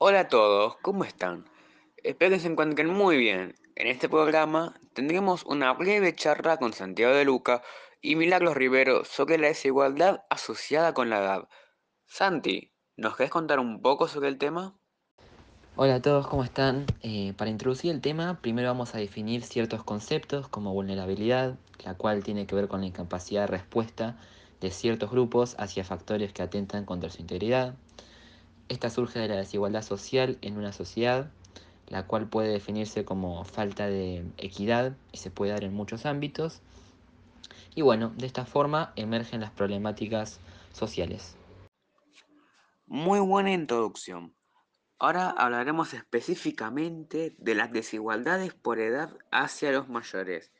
Hola 0.00 0.20
a 0.20 0.28
todos, 0.28 0.76
¿cómo 0.80 1.02
están? 1.02 1.44
Espero 1.96 2.36
que 2.36 2.38
se 2.38 2.46
encuentren 2.46 2.88
muy 2.88 3.16
bien. 3.16 3.56
En 3.74 3.88
este 3.88 4.08
programa 4.08 4.78
tendremos 4.92 5.44
una 5.44 5.72
breve 5.72 6.14
charla 6.14 6.56
con 6.56 6.72
Santiago 6.72 7.16
de 7.16 7.24
Luca 7.24 7.62
y 8.00 8.14
Milagros 8.14 8.56
Rivero 8.56 9.04
sobre 9.04 9.38
la 9.38 9.48
desigualdad 9.48 10.22
asociada 10.30 10.94
con 10.94 11.10
la 11.10 11.18
edad. 11.18 11.48
Santi, 12.06 12.70
¿nos 12.96 13.16
querés 13.16 13.32
contar 13.32 13.58
un 13.58 13.82
poco 13.82 14.06
sobre 14.06 14.28
el 14.28 14.38
tema? 14.38 14.78
Hola 15.74 15.96
a 15.96 16.00
todos, 16.00 16.28
¿cómo 16.28 16.44
están? 16.44 16.86
Eh, 17.02 17.34
para 17.36 17.50
introducir 17.50 17.90
el 17.90 18.00
tema, 18.00 18.38
primero 18.40 18.68
vamos 18.68 18.94
a 18.94 18.98
definir 18.98 19.42
ciertos 19.42 19.82
conceptos 19.82 20.46
como 20.46 20.72
vulnerabilidad, 20.72 21.56
la 21.84 21.94
cual 21.94 22.22
tiene 22.22 22.46
que 22.46 22.54
ver 22.54 22.68
con 22.68 22.82
la 22.82 22.86
incapacidad 22.86 23.40
de 23.40 23.46
respuesta 23.48 24.16
de 24.60 24.70
ciertos 24.70 25.10
grupos 25.10 25.56
hacia 25.58 25.82
factores 25.82 26.32
que 26.32 26.42
atentan 26.42 26.84
contra 26.84 27.10
su 27.10 27.20
integridad. 27.20 27.74
Esta 28.68 28.90
surge 28.90 29.18
de 29.18 29.28
la 29.28 29.36
desigualdad 29.36 29.82
social 29.82 30.36
en 30.42 30.58
una 30.58 30.72
sociedad, 30.72 31.30
la 31.88 32.06
cual 32.06 32.28
puede 32.28 32.50
definirse 32.50 33.04
como 33.04 33.44
falta 33.44 33.86
de 33.86 34.26
equidad 34.36 34.94
y 35.10 35.18
se 35.18 35.30
puede 35.30 35.52
dar 35.52 35.64
en 35.64 35.72
muchos 35.72 36.04
ámbitos. 36.04 36.60
Y 37.74 37.82
bueno, 37.82 38.12
de 38.16 38.26
esta 38.26 38.44
forma 38.44 38.92
emergen 38.96 39.40
las 39.40 39.52
problemáticas 39.52 40.38
sociales. 40.72 41.36
Muy 42.86 43.20
buena 43.20 43.52
introducción. 43.52 44.34
Ahora 44.98 45.30
hablaremos 45.30 45.94
específicamente 45.94 47.36
de 47.38 47.54
las 47.54 47.72
desigualdades 47.72 48.52
por 48.52 48.80
edad 48.80 49.16
hacia 49.30 49.72
los 49.72 49.88
mayores. 49.88 50.52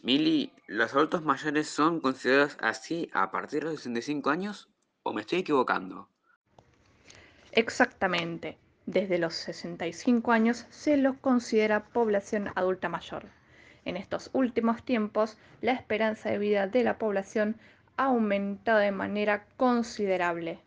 Mili, 0.00 0.52
¿los 0.68 0.94
adultos 0.94 1.24
mayores 1.24 1.68
son 1.68 2.00
considerados 2.00 2.56
así 2.60 3.10
a 3.12 3.30
partir 3.32 3.64
de 3.64 3.72
los 3.72 3.80
65 3.80 4.30
años 4.30 4.70
o 5.02 5.12
me 5.12 5.22
estoy 5.22 5.40
equivocando? 5.40 6.08
Exactamente. 7.52 8.56
Desde 8.86 9.18
los 9.18 9.34
65 9.34 10.32
años 10.32 10.66
se 10.70 10.96
los 10.96 11.16
considera 11.16 11.84
población 11.84 12.50
adulta 12.54 12.88
mayor. 12.88 13.26
En 13.84 13.96
estos 13.96 14.30
últimos 14.32 14.82
tiempos, 14.82 15.38
la 15.60 15.72
esperanza 15.72 16.30
de 16.30 16.38
vida 16.38 16.66
de 16.66 16.84
la 16.84 16.98
población 16.98 17.56
ha 17.96 18.04
aumentado 18.04 18.78
de 18.78 18.92
manera 18.92 19.44
considerable. 19.56 20.58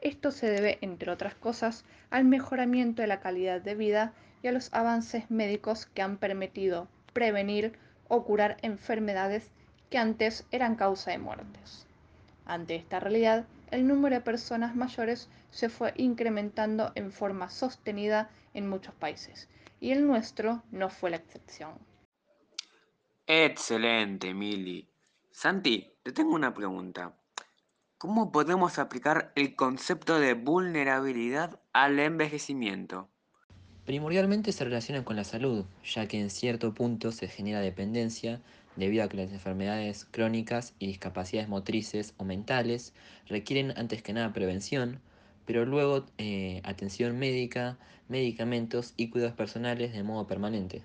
Esto 0.00 0.30
se 0.30 0.48
debe, 0.48 0.78
entre 0.82 1.10
otras 1.10 1.34
cosas, 1.34 1.84
al 2.10 2.24
mejoramiento 2.24 3.02
de 3.02 3.08
la 3.08 3.20
calidad 3.20 3.60
de 3.60 3.74
vida 3.74 4.12
y 4.42 4.48
a 4.48 4.52
los 4.52 4.72
avances 4.72 5.30
médicos 5.30 5.86
que 5.86 6.02
han 6.02 6.16
permitido 6.16 6.88
prevenir 7.12 7.78
o 8.08 8.24
curar 8.24 8.56
enfermedades 8.62 9.50
que 9.90 9.98
antes 9.98 10.46
eran 10.50 10.76
causa 10.76 11.10
de 11.10 11.18
muertes. 11.18 11.86
Ante 12.44 12.76
esta 12.76 13.00
realidad, 13.00 13.46
el 13.70 13.86
número 13.86 14.16
de 14.16 14.20
personas 14.20 14.76
mayores 14.76 15.28
se 15.50 15.68
fue 15.68 15.92
incrementando 15.96 16.92
en 16.94 17.12
forma 17.12 17.50
sostenida 17.50 18.30
en 18.54 18.68
muchos 18.68 18.94
países, 18.94 19.48
y 19.80 19.90
el 19.90 20.06
nuestro 20.06 20.62
no 20.70 20.88
fue 20.88 21.10
la 21.10 21.16
excepción. 21.16 21.72
Excelente, 23.26 24.32
Mili. 24.32 24.88
Santi, 25.30 25.92
te 26.02 26.12
tengo 26.12 26.34
una 26.34 26.54
pregunta. 26.54 27.16
¿Cómo 27.98 28.30
podemos 28.30 28.78
aplicar 28.78 29.32
el 29.34 29.56
concepto 29.56 30.20
de 30.20 30.34
vulnerabilidad 30.34 31.60
al 31.72 31.98
envejecimiento? 31.98 33.10
Primordialmente 33.86 34.50
se 34.50 34.64
relaciona 34.64 35.04
con 35.04 35.14
la 35.14 35.22
salud, 35.22 35.64
ya 35.84 36.08
que 36.08 36.18
en 36.18 36.28
cierto 36.28 36.74
punto 36.74 37.12
se 37.12 37.28
genera 37.28 37.60
dependencia 37.60 38.40
debido 38.74 39.04
a 39.04 39.08
que 39.08 39.16
las 39.16 39.30
enfermedades 39.30 40.08
crónicas 40.10 40.74
y 40.80 40.88
discapacidades 40.88 41.48
motrices 41.48 42.12
o 42.16 42.24
mentales 42.24 42.94
requieren 43.28 43.72
antes 43.76 44.02
que 44.02 44.12
nada 44.12 44.32
prevención, 44.32 44.98
pero 45.44 45.64
luego 45.64 46.04
eh, 46.18 46.60
atención 46.64 47.16
médica, 47.16 47.78
medicamentos 48.08 48.92
y 48.96 49.08
cuidados 49.08 49.36
personales 49.36 49.92
de 49.92 50.02
modo 50.02 50.26
permanente. 50.26 50.82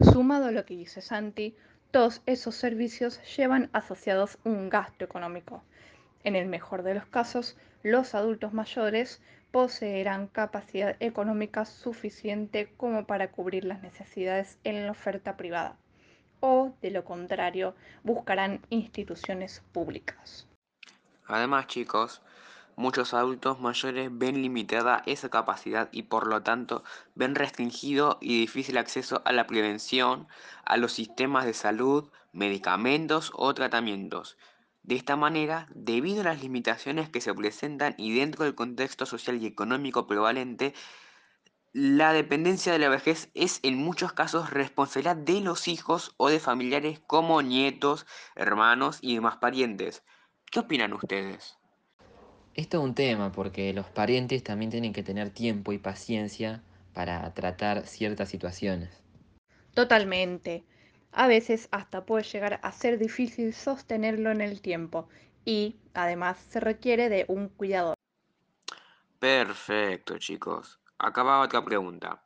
Sumado 0.00 0.46
a 0.46 0.52
lo 0.52 0.64
que 0.64 0.78
dice 0.78 1.02
Santi, 1.02 1.54
todos 1.90 2.22
esos 2.24 2.54
servicios 2.54 3.20
llevan 3.36 3.68
asociados 3.74 4.38
un 4.44 4.70
gasto 4.70 5.04
económico. 5.04 5.62
En 6.24 6.36
el 6.36 6.46
mejor 6.46 6.82
de 6.82 6.94
los 6.94 7.06
casos, 7.06 7.56
los 7.82 8.14
adultos 8.14 8.52
mayores 8.52 9.22
poseerán 9.50 10.26
capacidad 10.28 10.96
económica 11.00 11.64
suficiente 11.64 12.72
como 12.76 13.06
para 13.06 13.30
cubrir 13.30 13.64
las 13.64 13.82
necesidades 13.82 14.58
en 14.64 14.84
la 14.84 14.92
oferta 14.92 15.36
privada 15.36 15.76
o, 16.40 16.72
de 16.82 16.90
lo 16.90 17.04
contrario, 17.04 17.74
buscarán 18.02 18.60
instituciones 18.70 19.62
públicas. 19.72 20.48
Además, 21.26 21.66
chicos, 21.68 22.22
muchos 22.76 23.14
adultos 23.14 23.60
mayores 23.60 24.08
ven 24.10 24.42
limitada 24.42 25.02
esa 25.06 25.28
capacidad 25.28 25.88
y 25.92 26.04
por 26.04 26.26
lo 26.26 26.42
tanto 26.42 26.82
ven 27.14 27.34
restringido 27.34 28.18
y 28.20 28.40
difícil 28.40 28.78
acceso 28.78 29.22
a 29.24 29.32
la 29.32 29.46
prevención, 29.46 30.26
a 30.64 30.76
los 30.76 30.92
sistemas 30.92 31.44
de 31.44 31.54
salud, 31.54 32.10
medicamentos 32.32 33.32
o 33.36 33.54
tratamientos. 33.54 34.36
De 34.82 34.94
esta 34.94 35.16
manera, 35.16 35.66
debido 35.74 36.22
a 36.22 36.24
las 36.24 36.42
limitaciones 36.42 37.08
que 37.10 37.20
se 37.20 37.34
presentan 37.34 37.94
y 37.98 38.16
dentro 38.18 38.44
del 38.44 38.54
contexto 38.54 39.06
social 39.06 39.42
y 39.42 39.46
económico 39.46 40.06
prevalente, 40.06 40.74
la 41.72 42.12
dependencia 42.12 42.72
de 42.72 42.80
la 42.80 42.88
vejez 42.88 43.30
es 43.34 43.60
en 43.62 43.76
muchos 43.76 44.12
casos 44.12 44.50
responsabilidad 44.50 45.16
de 45.16 45.40
los 45.40 45.68
hijos 45.68 46.14
o 46.16 46.28
de 46.28 46.40
familiares 46.40 47.00
como 47.06 47.42
nietos, 47.42 48.06
hermanos 48.34 48.98
y 49.02 49.14
demás 49.14 49.36
parientes. 49.36 50.02
¿Qué 50.50 50.58
opinan 50.58 50.92
ustedes? 50.92 51.58
Esto 52.54 52.78
es 52.78 52.84
un 52.84 52.94
tema 52.94 53.30
porque 53.30 53.72
los 53.72 53.86
parientes 53.86 54.42
también 54.42 54.70
tienen 54.72 54.92
que 54.92 55.04
tener 55.04 55.30
tiempo 55.30 55.72
y 55.72 55.78
paciencia 55.78 56.64
para 56.92 57.32
tratar 57.34 57.86
ciertas 57.86 58.28
situaciones. 58.28 58.90
Totalmente. 59.74 60.64
A 61.12 61.26
veces 61.26 61.68
hasta 61.72 62.04
puede 62.06 62.24
llegar 62.24 62.60
a 62.62 62.72
ser 62.72 62.98
difícil 62.98 63.52
sostenerlo 63.52 64.30
en 64.30 64.40
el 64.40 64.60
tiempo 64.60 65.08
y 65.44 65.76
además 65.94 66.38
se 66.48 66.60
requiere 66.60 67.08
de 67.08 67.24
un 67.28 67.48
cuidador. 67.48 67.94
Perfecto, 69.18 70.18
chicos. 70.18 70.80
Acaba 70.98 71.40
otra 71.40 71.64
pregunta. 71.64 72.22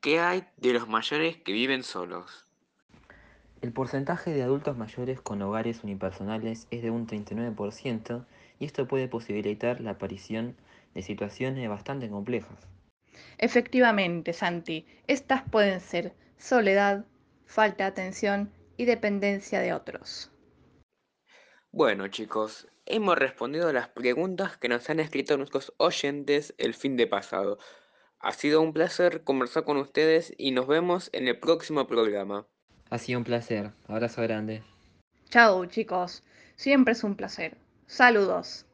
¿Qué 0.00 0.20
hay 0.20 0.44
de 0.58 0.72
los 0.74 0.88
mayores 0.88 1.38
que 1.38 1.52
viven 1.52 1.82
solos? 1.82 2.44
El 3.62 3.72
porcentaje 3.72 4.30
de 4.32 4.42
adultos 4.42 4.76
mayores 4.76 5.20
con 5.22 5.40
hogares 5.40 5.82
unipersonales 5.82 6.66
es 6.70 6.82
de 6.82 6.90
un 6.90 7.06
39% 7.06 8.26
y 8.60 8.66
esto 8.66 8.86
puede 8.86 9.08
posibilitar 9.08 9.80
la 9.80 9.92
aparición 9.92 10.54
de 10.94 11.00
situaciones 11.00 11.66
bastante 11.68 12.10
complejas. 12.10 12.68
Efectivamente, 13.38 14.34
Santi, 14.34 14.86
estas 15.06 15.42
pueden 15.48 15.80
ser 15.80 16.14
soledad, 16.36 17.06
falta 17.46 17.84
de 17.84 17.90
atención 17.90 18.52
y 18.76 18.84
dependencia 18.84 19.60
de 19.60 19.72
otros. 19.72 20.30
Bueno, 21.70 22.08
chicos, 22.08 22.68
hemos 22.86 23.18
respondido 23.18 23.68
a 23.68 23.72
las 23.72 23.88
preguntas 23.88 24.56
que 24.56 24.68
nos 24.68 24.88
han 24.90 25.00
escrito 25.00 25.36
nuestros 25.36 25.72
oyentes 25.76 26.54
el 26.58 26.74
fin 26.74 26.96
de 26.96 27.06
pasado. 27.06 27.58
Ha 28.20 28.32
sido 28.32 28.60
un 28.60 28.72
placer 28.72 29.24
conversar 29.24 29.64
con 29.64 29.76
ustedes 29.76 30.32
y 30.38 30.52
nos 30.52 30.66
vemos 30.66 31.10
en 31.12 31.28
el 31.28 31.38
próximo 31.38 31.86
programa. 31.86 32.46
Ha 32.90 32.98
sido 32.98 33.18
un 33.18 33.24
placer. 33.24 33.72
Abrazo 33.88 34.22
grande. 34.22 34.62
Chao, 35.30 35.66
chicos. 35.66 36.22
Siempre 36.56 36.92
es 36.92 37.02
un 37.02 37.16
placer. 37.16 37.56
Saludos. 37.86 38.66